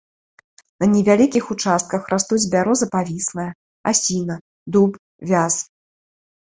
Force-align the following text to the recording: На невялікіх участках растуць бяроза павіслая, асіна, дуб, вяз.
На 0.83 0.87
невялікіх 0.93 1.51
участках 1.57 2.01
растуць 2.15 2.41
бяроза 2.55 2.85
павіслая, 2.97 3.49
асіна, 3.95 4.35
дуб, 4.75 4.91
вяз. 5.33 5.65